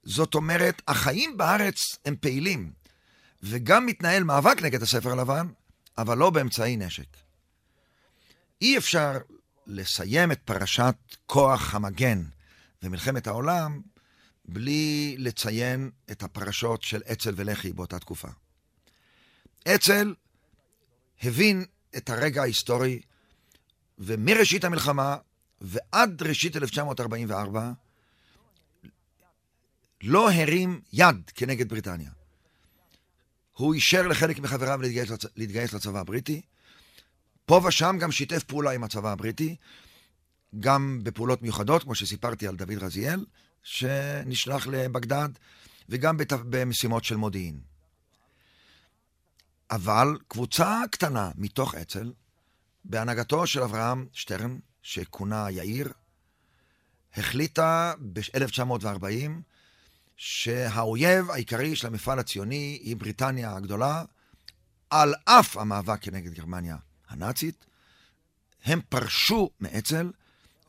זאת 0.04 0.36
אומרת, 0.36 0.82
החיים 0.88 1.38
בארץ 1.38 1.76
הם 2.06 2.16
פעילים, 2.16 2.72
וגם 3.44 3.86
מתנהל 3.86 4.24
מאבק 4.24 4.62
נגד 4.62 4.82
הספר 4.82 5.12
הלבן, 5.12 5.48
אבל 5.98 6.18
לא 6.18 6.30
באמצעי 6.30 6.78
נשק. 6.78 7.18
אי 8.62 8.78
אפשר 8.78 9.12
לסיים 9.68 10.32
את 10.32 10.40
פרשת 10.46 10.96
כוח 11.26 11.76
המגן 11.76 12.24
ומלחמת 12.84 13.28
העולם 13.28 13.82
בלי 14.48 15.16
לציין 15.18 15.92
את 16.12 16.24
הפרשות 16.24 16.84
של 16.84 17.02
אצ"ל 17.12 17.34
ולח"י 17.36 17.74
באותה 17.74 18.00
תקופה. 18.00 18.28
אצ"ל 19.68 20.14
הבין 21.24 21.66
את 21.98 22.10
הרגע 22.10 22.42
ההיסטורי, 22.42 23.00
ומראשית 24.00 24.64
המלחמה 24.64 25.18
ועד 25.62 26.24
ראשית 26.24 26.56
1944 26.56 27.72
לא 30.02 30.32
הרים 30.32 30.82
יד 30.94 31.32
כנגד 31.36 31.70
בריטניה. 31.70 32.12
הוא 33.54 33.74
אישר 33.74 34.08
לחלק 34.08 34.40
מחבריו 34.40 34.82
להתגייס, 34.82 35.10
לצ... 35.10 35.26
להתגייס 35.36 35.74
לצבא 35.74 36.00
הבריטי. 36.00 36.42
פה 37.46 37.62
ושם 37.68 37.98
גם 38.00 38.12
שיתף 38.12 38.44
פעולה 38.44 38.72
עם 38.72 38.84
הצבא 38.84 39.12
הבריטי, 39.12 39.56
גם 40.60 41.00
בפעולות 41.04 41.42
מיוחדות, 41.42 41.84
כמו 41.84 41.96
שסיפרתי 41.96 42.48
על 42.48 42.56
דוד 42.56 42.78
רזיאל, 42.78 43.26
שנשלח 43.68 44.68
לבגדד, 44.68 45.30
וגם 45.90 46.18
בת... 46.18 46.34
במשימות 46.34 47.04
של 47.04 47.16
מודיעין. 47.16 47.60
אבל 49.72 50.18
קבוצה 50.28 50.82
קטנה 50.92 51.32
מתוך 51.36 51.76
אצ"ל, 51.76 52.14
בהנהגתו 52.86 53.48
של 53.48 53.64
אברהם 53.64 54.08
שטרן, 54.14 54.58
שכונה 54.82 55.52
יאיר, 55.52 55.94
החליטה 57.16 57.94
ב-1940 58.14 59.32
שהאויב 60.18 61.32
העיקרי 61.32 61.76
של 61.76 61.88
המפעל 61.88 62.20
הציוני 62.20 62.80
היא 62.84 62.98
בריטניה 62.98 63.56
הגדולה, 63.56 64.04
על 64.90 65.14
אף 65.26 65.58
המאבק 65.58 66.02
כנגד 66.02 66.34
גרמניה 66.34 66.78
הנאצית, 67.10 67.66
הם 68.64 68.82
פרשו 68.90 69.50
מאצ"ל 69.60 70.12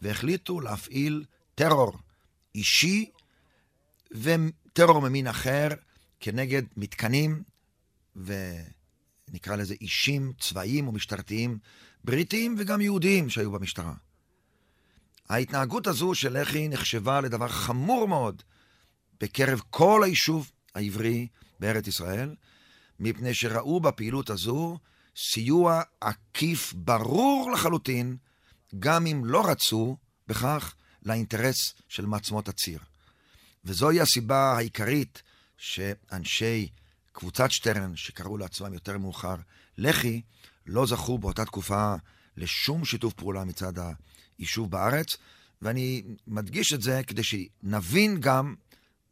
והחליטו 0.02 0.60
להפעיל 0.60 1.24
טרור 1.54 1.98
אישי 2.58 3.10
וטרור 4.10 5.00
ממין 5.00 5.26
אחר 5.26 5.68
כנגד 6.20 6.62
מתקנים 6.76 7.42
ונקרא 8.16 9.56
לזה 9.56 9.74
אישים 9.80 10.32
צבאיים 10.40 10.88
ומשטרתיים 10.88 11.58
בריטיים 12.04 12.54
וגם 12.58 12.80
יהודיים 12.80 13.30
שהיו 13.30 13.52
במשטרה. 13.52 13.94
ההתנהגות 15.28 15.86
הזו 15.86 16.14
של 16.14 16.40
לח"י 16.40 16.68
נחשבה 16.68 17.20
לדבר 17.20 17.48
חמור 17.48 18.08
מאוד 18.08 18.42
בקרב 19.20 19.62
כל 19.70 20.02
היישוב 20.04 20.50
העברי 20.74 21.26
בארץ 21.60 21.86
ישראל, 21.86 22.34
מפני 23.00 23.34
שראו 23.34 23.80
בפעילות 23.80 24.30
הזו 24.30 24.78
סיוע 25.16 25.82
עקיף 26.00 26.72
ברור 26.76 27.50
לחלוטין, 27.50 28.16
גם 28.78 29.06
אם 29.06 29.24
לא 29.24 29.50
רצו 29.50 29.96
בכך 30.28 30.74
לאינטרס 31.02 31.74
של 31.88 32.06
מעצמות 32.06 32.48
הציר. 32.48 32.78
וזוהי 33.64 34.00
הסיבה 34.00 34.52
העיקרית 34.56 35.22
שאנשי 35.56 36.68
קבוצת 37.12 37.50
שטרן, 37.50 37.96
שקראו 37.96 38.38
לעצמם 38.38 38.74
יותר 38.74 38.98
מאוחר 38.98 39.36
לח"י, 39.78 40.22
לא 40.66 40.86
זכו 40.86 41.18
באותה 41.18 41.44
תקופה 41.44 41.94
לשום 42.36 42.84
שיתוף 42.84 43.14
פעולה 43.14 43.44
מצד 43.44 43.72
היישוב 44.38 44.70
בארץ, 44.70 45.16
ואני 45.62 46.02
מדגיש 46.26 46.72
את 46.72 46.82
זה 46.82 47.00
כדי 47.06 47.22
שנבין 47.22 48.20
גם 48.20 48.54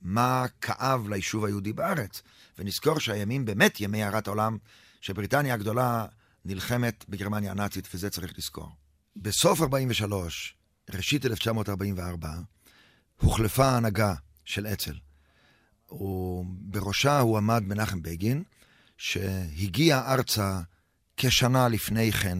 מה 0.00 0.46
כאב 0.60 1.08
ליישוב 1.08 1.44
היהודי 1.44 1.72
בארץ, 1.72 2.22
ונזכור 2.58 3.00
שהימים 3.00 3.44
באמת 3.44 3.80
ימי 3.80 4.02
הערת 4.02 4.26
העולם, 4.26 4.58
שבריטניה 5.00 5.54
הגדולה 5.54 6.06
נלחמת 6.44 7.04
בגרמניה 7.08 7.50
הנאצית, 7.50 7.88
וזה 7.94 8.10
צריך 8.10 8.38
לזכור. 8.38 8.68
בסוף 9.16 9.60
43, 9.60 10.55
ראשית 10.94 11.26
1944, 11.26 12.30
הוחלפה 13.20 13.66
ההנהגה 13.66 14.14
של 14.44 14.66
אצ"ל. 14.66 14.98
ובראשה 15.90 17.20
הוא 17.20 17.38
עמד 17.38 17.62
מנחם 17.66 18.02
בגין, 18.02 18.42
שהגיע 18.96 20.12
ארצה 20.12 20.60
כשנה 21.16 21.68
לפני 21.68 22.12
כן 22.12 22.38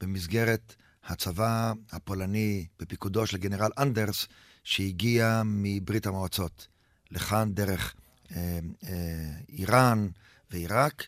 במסגרת 0.00 0.74
הצבא 1.04 1.72
הפולני 1.92 2.66
בפיקודו 2.80 3.26
של 3.26 3.36
גנרל 3.36 3.70
אנדרס, 3.78 4.26
שהגיע 4.64 5.42
מברית 5.44 6.06
המועצות. 6.06 6.68
לכאן 7.10 7.52
דרך 7.54 7.94
אה, 8.36 8.58
אה, 8.84 9.30
איראן 9.48 10.08
ועיראק, 10.50 11.06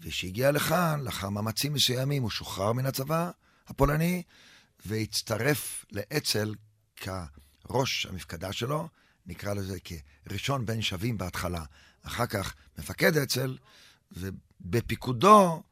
וכשהגיע 0.00 0.50
לכאן, 0.50 1.00
לאחר 1.00 1.28
מאמצים 1.28 1.72
מסוימים, 1.72 2.22
הוא 2.22 2.30
שוחרר 2.30 2.72
מן 2.72 2.86
הצבא 2.86 3.30
הפולני, 3.68 4.22
והצטרף 4.86 5.84
לאצ"ל 5.92 6.54
כראש 6.96 8.06
המפקדה 8.06 8.52
שלו, 8.52 8.88
נקרא 9.26 9.54
לזה 9.54 9.78
כראשון 10.24 10.66
בין 10.66 10.82
שווים 10.82 11.18
בהתחלה. 11.18 11.64
אחר 12.02 12.26
כך 12.26 12.54
מפקד 12.78 13.16
אצ"ל, 13.16 13.56
ובפיקודו 14.12 15.62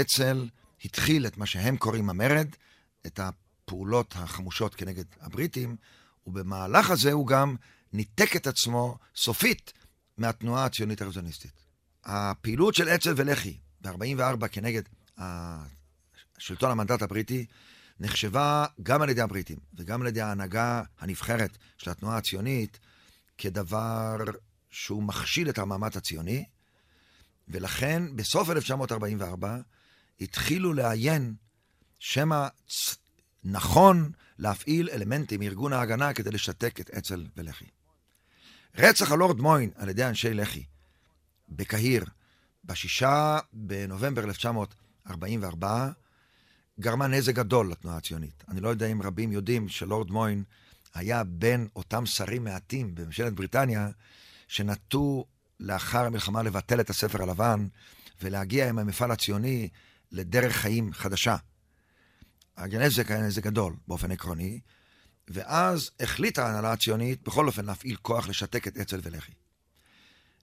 אצ"ל 0.00 0.48
התחיל 0.84 1.26
את 1.26 1.36
מה 1.36 1.46
שהם 1.46 1.76
קוראים 1.76 2.10
המרד, 2.10 2.48
את 3.06 3.20
הפעולות 3.20 4.14
החמושות 4.16 4.74
כנגד 4.74 5.04
הבריטים, 5.20 5.76
ובמהלך 6.26 6.90
הזה 6.90 7.12
הוא 7.12 7.26
גם 7.26 7.56
ניתק 7.92 8.36
את 8.36 8.46
עצמו 8.46 8.98
סופית 9.16 9.72
מהתנועה 10.18 10.64
הציונית 10.64 11.00
הרוויזיוניסטית. 11.00 11.52
הפעילות 12.04 12.74
של 12.74 12.88
אצ"ל 12.88 13.14
ולח"י 13.16 13.56
ב-44 13.80 14.48
כנגד 14.48 14.82
שלטון 16.38 16.70
המנדט 16.70 17.02
הבריטי 17.02 17.46
נחשבה 18.00 18.64
גם 18.82 19.02
על 19.02 19.08
ידי 19.08 19.20
הבריטים 19.20 19.58
וגם 19.74 20.00
על 20.00 20.06
ידי 20.06 20.20
ההנהגה 20.20 20.82
הנבחרת 21.00 21.58
של 21.78 21.90
התנועה 21.90 22.16
הציונית 22.16 22.78
כדבר 23.38 24.16
שהוא 24.70 25.02
מכשיל 25.02 25.48
את 25.48 25.58
המאמץ 25.58 25.96
הציוני, 25.96 26.44
ולכן 27.48 28.16
בסוף 28.16 28.50
1944 28.50 29.58
התחילו 30.20 30.72
לעיין 30.72 31.34
שמא 31.98 32.46
נכון 33.44 34.12
להפעיל 34.38 34.90
אלמנטים 34.92 35.40
מארגון 35.40 35.72
ההגנה 35.72 36.14
כדי 36.14 36.30
לשתק 36.30 36.80
את 36.80 36.90
אצ"ל 36.90 37.26
ולח"י. 37.36 37.66
רצח 38.74 39.12
הלורד 39.12 39.40
מוין 39.40 39.70
על 39.74 39.88
ידי 39.88 40.04
אנשי 40.04 40.34
לח"י 40.34 40.64
בקהיר 41.48 42.04
בשישה 42.64 43.38
בנובמבר 43.52 44.24
1944 44.24 45.90
גרמה 46.80 47.06
נזק 47.06 47.34
גדול 47.34 47.70
לתנועה 47.70 47.96
הציונית. 47.96 48.44
אני 48.48 48.60
לא 48.60 48.68
יודע 48.68 48.86
אם 48.86 49.02
רבים 49.02 49.32
יודעים 49.32 49.68
שלורד 49.68 50.10
מוין 50.10 50.44
היה 50.94 51.24
בין 51.24 51.68
אותם 51.76 52.06
שרים 52.06 52.44
מעטים 52.44 52.94
בממשלת 52.94 53.32
בריטניה 53.32 53.90
שנטו 54.48 55.24
לאחר 55.60 56.04
המלחמה 56.04 56.42
לבטל 56.42 56.80
את 56.80 56.90
הספר 56.90 57.22
הלבן 57.22 57.66
ולהגיע 58.22 58.68
עם 58.68 58.78
המפעל 58.78 59.10
הציוני 59.10 59.68
לדרך 60.12 60.56
חיים 60.56 60.92
חדשה. 60.92 61.36
הנזק 62.56 63.10
היה 63.10 63.22
נזק 63.22 63.42
גדול 63.42 63.76
באופן 63.88 64.10
עקרוני, 64.10 64.60
ואז 65.28 65.90
החליטה 66.00 66.46
ההנהלה 66.46 66.72
הציונית 66.72 67.22
בכל 67.22 67.46
אופן 67.46 67.64
להפעיל 67.64 67.96
כוח 67.96 68.28
לשתק 68.28 68.68
את 68.68 68.76
אצ"ל 68.76 69.00
ולח"י. 69.02 69.32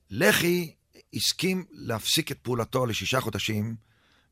לח"י 0.09 0.75
הסכים 1.13 1.65
להפסיק 1.71 2.31
את 2.31 2.39
פעולתו 2.39 2.85
לשישה 2.85 3.21
חודשים 3.21 3.75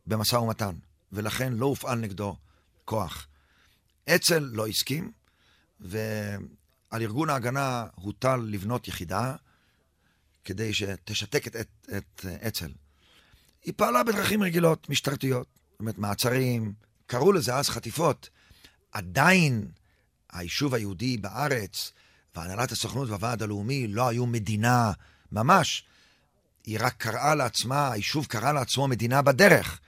במשא 0.07 0.35
ומתן, 0.35 0.75
ולכן 1.11 1.53
לא 1.53 1.65
הופעל 1.65 1.99
נגדו 1.99 2.35
כוח. 2.85 3.27
אצ"ל 4.09 4.39
לא 4.39 4.67
הסכים, 4.67 5.11
ועל 5.79 7.01
ארגון 7.01 7.29
ההגנה 7.29 7.85
הוטל 7.95 8.35
לבנות 8.35 8.87
יחידה 8.87 9.35
כדי 10.45 10.73
שתשתק 10.73 11.47
את, 11.47 11.55
את, 11.55 11.67
את 11.97 12.25
אצ"ל. 12.47 12.71
היא 13.65 13.73
פעלה 13.77 14.03
בדרכים 14.03 14.43
רגילות, 14.43 14.89
משטרתיות, 14.89 15.47
זאת 15.71 15.79
אומרת, 15.79 15.97
מעצרים, 15.97 16.73
קראו 17.05 17.31
לזה 17.31 17.55
אז 17.55 17.69
חטיפות. 17.69 18.29
עדיין 18.91 19.67
היישוב 20.31 20.73
היהודי 20.73 21.17
בארץ 21.17 21.91
והנהלת 22.35 22.71
הסוכנות 22.71 23.09
והוועד 23.09 23.43
הלאומי 23.43 23.87
לא 23.87 24.07
היו 24.07 24.25
מדינה 24.25 24.91
ממש. 25.31 25.85
היא 26.65 26.77
רק 26.81 26.93
קראה 26.97 27.35
לעצמה, 27.35 27.91
היישוב 27.91 28.25
קרא 28.25 28.51
לעצמו 28.51 28.87
מדינה 28.87 29.21
בדרך, 29.21 29.79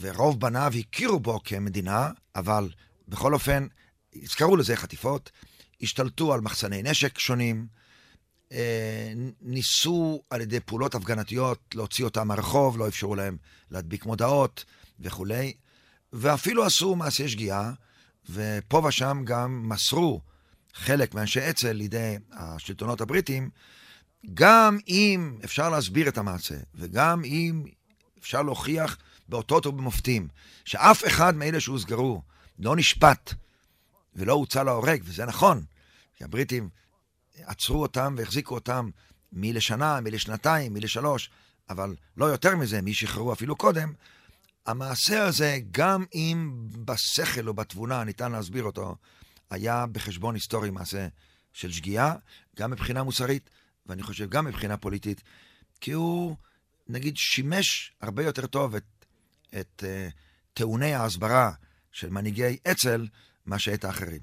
ורוב 0.00 0.40
בניו 0.40 0.72
הכירו 0.78 1.20
בו 1.20 1.40
כמדינה, 1.44 2.10
אבל 2.36 2.68
בכל 3.08 3.34
אופן, 3.34 3.66
קראו 4.36 4.56
לזה 4.56 4.76
חטיפות, 4.76 5.30
השתלטו 5.82 6.32
על 6.32 6.40
מחסני 6.40 6.82
נשק 6.82 7.18
שונים, 7.18 7.66
אה, 8.52 9.12
ניסו 9.40 10.22
על 10.30 10.40
ידי 10.40 10.60
פעולות 10.60 10.94
הפגנתיות 10.94 11.74
להוציא 11.74 12.04
אותם 12.04 12.28
מהרחוב, 12.28 12.78
לא 12.78 12.88
אפשרו 12.88 13.14
להם 13.14 13.36
להדביק 13.70 14.06
מודעות 14.06 14.64
וכולי, 15.00 15.52
ואפילו 16.12 16.64
עשו 16.64 16.96
מעשי 16.96 17.28
שגיאה, 17.28 17.72
ופה 18.30 18.82
ושם 18.88 19.22
גם 19.24 19.68
מסרו 19.68 20.20
חלק 20.74 21.14
מאנשי 21.14 21.50
אצ"ל 21.50 21.72
לידי 21.72 22.16
השלטונות 22.32 23.00
הבריטים, 23.00 23.50
גם 24.34 24.78
אם 24.88 25.38
אפשר 25.44 25.70
להסביר 25.70 26.08
את 26.08 26.18
המעשה, 26.18 26.54
וגם 26.74 27.24
אם 27.24 27.64
אפשר 28.18 28.42
להוכיח 28.42 28.96
באותות 29.28 29.66
ובמופתים, 29.66 30.28
שאף 30.64 31.06
אחד 31.06 31.34
מאלה 31.34 31.60
שהוסגרו 31.60 32.22
לא 32.58 32.76
נשפט 32.76 33.34
ולא 34.14 34.32
הוצא 34.32 34.62
להורג, 34.62 35.02
וזה 35.04 35.24
נכון, 35.24 35.64
כי 36.14 36.24
הבריטים 36.24 36.68
עצרו 37.34 37.82
אותם 37.82 38.14
והחזיקו 38.18 38.54
אותם 38.54 38.90
מלשנה, 39.32 40.00
מלשנתיים, 40.00 40.74
מלשלוש, 40.74 41.30
אבל 41.70 41.96
לא 42.16 42.24
יותר 42.24 42.56
מזה, 42.56 42.82
מי 42.82 42.94
שחררו 42.94 43.32
אפילו 43.32 43.56
קודם, 43.56 43.92
המעשה 44.66 45.24
הזה, 45.24 45.58
גם 45.70 46.04
אם 46.14 46.52
בשכל 46.84 47.48
או 47.48 47.54
בתבונה 47.54 48.04
ניתן 48.04 48.32
להסביר 48.32 48.64
אותו, 48.64 48.96
היה 49.50 49.86
בחשבון 49.86 50.34
היסטורי 50.34 50.70
מעשה 50.70 51.08
של 51.52 51.72
שגיאה, 51.72 52.14
גם 52.56 52.70
מבחינה 52.70 53.02
מוסרית, 53.02 53.50
ואני 53.86 54.02
חושב 54.02 54.30
גם 54.30 54.44
מבחינה 54.44 54.76
פוליטית, 54.76 55.22
כי 55.80 55.92
הוא, 55.92 56.36
נגיד, 56.88 57.16
שימש 57.16 57.92
הרבה 58.00 58.24
יותר 58.24 58.46
טוב 58.46 58.74
את, 58.74 58.95
את 59.60 59.84
uh, 59.84 60.12
טעוני 60.54 60.94
ההסברה 60.94 61.52
של 61.92 62.10
מנהיגי 62.10 62.56
אצ"ל, 62.70 63.06
מאשר 63.46 63.74
את 63.74 63.84
האחרים. 63.84 64.20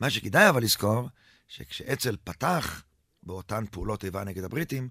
מה 0.00 0.10
שכדאי 0.10 0.48
אבל 0.48 0.62
לזכור, 0.62 1.08
שכשאצ"ל 1.48 2.16
פתח 2.24 2.82
באותן 3.22 3.64
פעולות 3.70 4.04
איבה 4.04 4.24
נגד 4.24 4.44
הבריטים, 4.44 4.88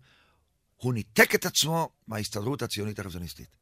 הוא 0.77 0.93
ניתק 0.93 1.35
את 1.35 1.45
עצמו 1.45 1.89
מההסתדרות 2.07 2.61
הציונית 2.61 2.99
הרוויזיוניסטית. 2.99 3.55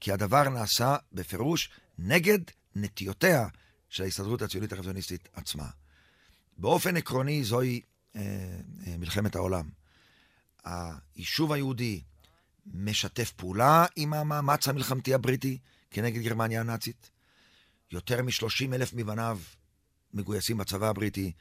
כי 0.00 0.12
הדבר 0.12 0.48
נעשה 0.48 0.96
בפירוש 1.12 1.70
נגד 1.98 2.38
נטיותיה 2.76 3.48
של 3.88 4.02
ההסתדרות 4.02 4.42
הציונית 4.42 4.72
הרוויזיוניסטית 4.72 5.28
עצמה. 5.32 5.68
באופן 6.58 6.96
עקרוני 6.96 7.44
זוהי 7.44 7.80
אה, 8.16 8.20
אה, 8.86 8.96
מלחמת 8.96 9.36
העולם. 9.36 9.70
היישוב 10.64 11.52
היהודי 11.52 12.02
משתף 12.66 13.32
פעולה 13.32 13.86
עם 13.96 14.14
המאמץ 14.14 14.68
המלחמתי 14.68 15.14
הבריטי 15.14 15.58
כנגד 15.90 16.22
גרמניה 16.22 16.60
הנאצית. 16.60 17.10
יותר 17.90 18.22
מ-30 18.22 18.74
אלף 18.74 18.94
מבניו 18.94 19.40
מגויסים 20.14 20.58
בצבא 20.58 20.88
הבריטי, 20.88 21.32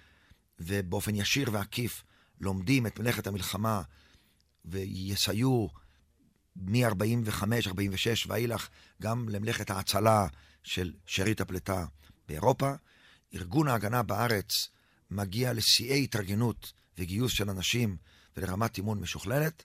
ובאופן 0.60 1.16
ישיר 1.16 1.50
ועקיף 1.54 2.04
לומדים 2.40 2.88
את 2.88 3.00
מלאכת 3.00 3.28
המלחמה 3.28 3.82
ויסייעו 4.66 5.70
מ-45-46 6.56 8.28
ואילך 8.28 8.70
גם 9.02 9.30
למלאכת 9.30 9.70
ההצלה 9.70 10.28
של 10.64 10.94
שארית 11.06 11.42
הפליטה 11.42 11.86
באירופה. 12.28 12.74
ארגון 13.34 13.68
ההגנה 13.68 14.04
בארץ 14.04 14.70
מגיע 15.12 15.54
לשיאי 15.54 16.04
התארגנות 16.04 16.74
וגיוס 16.98 17.32
של 17.32 17.50
אנשים 17.50 17.98
ולרמת 18.38 18.78
אימון 18.78 19.00
משוכללת. 19.00 19.64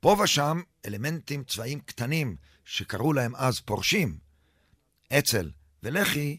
פה 0.00 0.16
ושם 0.24 0.60
אלמנטים 0.86 1.44
צבאיים 1.44 1.80
קטנים 1.80 2.36
שקראו 2.64 3.12
להם 3.12 3.36
אז 3.36 3.60
פורשים, 3.60 4.18
אצ"ל 5.12 5.50
ולח"י, 5.82 6.38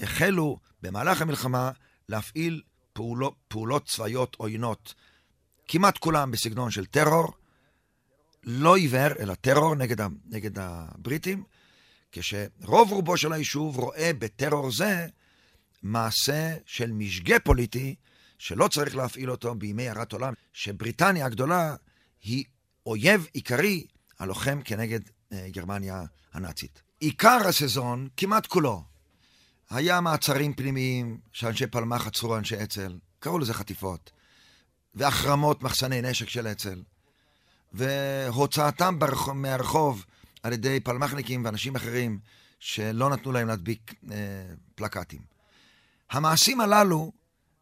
החלו 0.00 0.58
במהלך 0.82 1.22
המלחמה 1.22 1.70
להפעיל 2.08 2.62
פעולו, 2.92 3.34
פעולות 3.48 3.86
צבאיות 3.86 4.36
עוינות, 4.38 4.94
כמעט 5.68 5.98
כולם 5.98 6.30
בסגנון 6.30 6.70
של 6.70 6.86
טרור, 6.86 7.32
לא 8.44 8.76
עיוור, 8.76 9.08
אלא 9.18 9.34
טרור 9.34 9.74
נגד, 9.74 10.06
נגד 10.26 10.58
הבריטים, 10.58 11.44
כשרוב 12.12 12.92
רובו 12.92 13.16
של 13.16 13.32
היישוב 13.32 13.78
רואה 13.78 14.10
בטרור 14.18 14.72
זה 14.72 15.06
מעשה 15.82 16.54
של 16.66 16.92
משגה 16.92 17.38
פוליטי, 17.40 17.94
שלא 18.38 18.68
צריך 18.68 18.96
להפעיל 18.96 19.30
אותו 19.30 19.54
בימי 19.54 19.88
הרת 19.88 20.12
עולם, 20.12 20.34
שבריטניה 20.52 21.26
הגדולה 21.26 21.76
היא 22.22 22.44
אויב 22.86 23.26
עיקרי 23.32 23.86
הלוחם 24.18 24.60
כנגד 24.64 25.00
אה, 25.32 25.46
גרמניה 25.50 26.02
הנאצית. 26.32 26.82
עיקר 27.00 27.38
הסזון, 27.48 28.08
כמעט 28.16 28.46
כולו, 28.46 28.84
היה 29.70 30.00
מעצרים 30.00 30.54
פנימיים 30.54 31.18
שאנשי 31.32 31.66
פלמ"ח 31.66 32.06
עצרו 32.06 32.36
אנשי 32.36 32.62
אצ"ל, 32.62 32.98
קראו 33.18 33.38
לזה 33.38 33.54
חטיפות, 33.54 34.10
והחרמות 34.94 35.62
מחסני 35.62 36.02
נשק 36.02 36.28
של 36.28 36.46
אצ"ל, 36.46 36.82
והוצאתם 37.72 38.98
ברחוב, 38.98 39.32
מהרחוב 39.32 40.04
על 40.42 40.52
ידי 40.52 40.80
פלמ"חניקים 40.80 41.44
ואנשים 41.44 41.76
אחרים 41.76 42.18
שלא 42.60 43.10
נתנו 43.10 43.32
להם 43.32 43.48
להדביק 43.48 43.94
אה, 44.10 44.16
פלקטים. 44.74 45.20
המעשים 46.10 46.60
הללו 46.60 47.12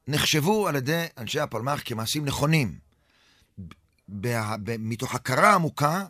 נחשבו 0.08 0.68
על 0.68 0.76
ידי 0.76 1.06
אנשי 1.18 1.40
הפלמ"ח 1.40 1.82
כמעשים 1.84 2.24
נכונים, 2.24 2.78
מתוך 4.78 5.14
הכרה 5.14 5.54
עמוקה 5.54 6.04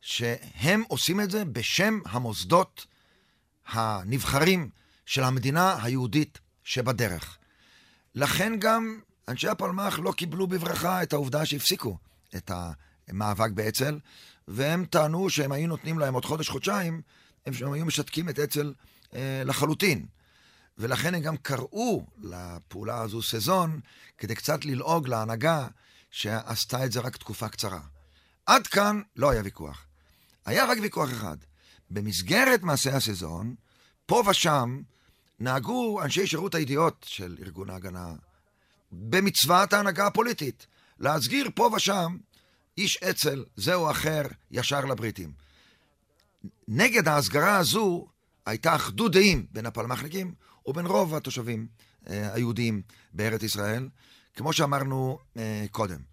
שהם 0.00 0.82
עושים 0.88 1.20
את 1.20 1.30
זה 1.30 1.44
בשם 1.44 2.00
המוסדות 2.06 2.86
הנבחרים 3.66 4.70
של 5.06 5.22
המדינה 5.22 5.84
היהודית 5.84 6.38
שבדרך. 6.64 7.38
לכן 8.14 8.52
גם 8.58 9.00
אנשי 9.28 9.48
הפלמ"ח 9.48 9.98
לא 9.98 10.12
קיבלו 10.12 10.46
בברכה 10.46 11.02
את 11.02 11.12
העובדה 11.12 11.46
שהפסיקו 11.46 11.98
את 12.36 12.50
המאבק 13.08 13.50
באצ"ל, 13.50 13.98
והם 14.48 14.84
טענו 14.84 15.30
שהם 15.30 15.52
היו 15.52 15.68
נותנים 15.68 15.98
להם 15.98 16.14
עוד 16.14 16.24
חודש-חודשיים, 16.24 17.02
הם 17.46 17.72
היו 17.72 17.84
משתקים 17.84 18.28
את 18.28 18.38
אצ"ל 18.38 18.74
אה, 19.14 19.42
לחלוטין. 19.44 20.06
ולכן 20.78 21.14
הם 21.14 21.20
גם 21.20 21.36
קראו 21.36 22.06
לפעולה 22.22 23.00
הזו 23.00 23.22
סזון, 23.22 23.80
כדי 24.18 24.34
קצת 24.34 24.64
ללעוג 24.64 25.08
להנהגה 25.08 25.68
שעשתה 26.12 26.84
את 26.84 26.92
זה 26.92 27.00
רק 27.00 27.16
תקופה 27.16 27.48
קצרה. 27.48 27.80
עד 28.46 28.66
כאן 28.66 29.00
לא 29.16 29.30
היה 29.30 29.42
ויכוח. 29.42 29.86
היה 30.44 30.64
רק 30.64 30.78
ויכוח 30.82 31.10
אחד. 31.10 31.36
במסגרת 31.90 32.62
מעשה 32.62 32.96
הסזון, 32.96 33.54
פה 34.06 34.22
ושם 34.30 34.80
נהגו 35.40 36.02
אנשי 36.02 36.26
שירות 36.26 36.54
הידיעות 36.54 37.04
של 37.08 37.36
ארגון 37.40 37.70
ההגנה 37.70 38.14
במצוות 38.92 39.72
ההנהגה 39.72 40.06
הפוליטית, 40.06 40.66
להסגיר 40.98 41.50
פה 41.54 41.70
ושם 41.76 42.16
איש 42.78 42.96
אצ"ל, 42.96 43.44
זה 43.56 43.74
או 43.74 43.90
אחר, 43.90 44.22
ישר 44.50 44.84
לבריטים. 44.84 45.32
נגד 46.68 47.08
ההסגרה 47.08 47.56
הזו 47.56 48.06
הייתה 48.46 48.74
אחדות 48.74 49.12
דעים 49.12 49.46
בין 49.50 49.66
הפלמ"חניקים 49.66 50.34
ובין 50.66 50.86
רוב 50.86 51.14
התושבים 51.14 51.66
אה, 52.08 52.34
היהודים 52.34 52.82
בארץ 53.12 53.42
ישראל, 53.42 53.88
כמו 54.36 54.52
שאמרנו 54.52 55.18
אה, 55.36 55.64
קודם. 55.70 56.11